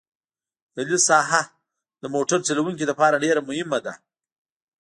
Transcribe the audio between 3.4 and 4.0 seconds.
مهمه ده